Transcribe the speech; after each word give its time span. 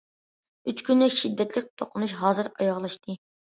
ئۈچ 0.71 0.81
كۈنلۈك 0.87 1.17
شىددەتلىك 1.17 1.69
توقۇنۇش 1.83 2.17
ھازىر 2.25 2.53
ئاياغلاشتى. 2.59 3.21